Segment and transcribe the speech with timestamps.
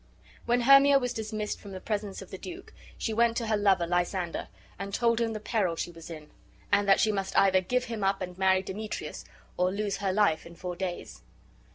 [0.47, 3.85] When Hermia was dismissed from the presence of the duke, she went to her lover
[3.85, 4.47] Lysander
[4.79, 6.31] and told him the peril she was in,
[6.71, 9.25] and that she must either give him up and marry Demetrius
[9.57, 11.21] or lose her life in four days.